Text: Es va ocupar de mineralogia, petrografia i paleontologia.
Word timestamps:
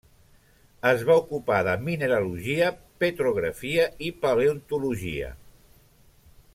Es 0.91 1.03
va 1.09 1.17
ocupar 1.23 1.59
de 1.67 1.75
mineralogia, 1.89 2.71
petrografia 3.05 3.85
i 4.09 4.13
paleontologia. 4.25 5.33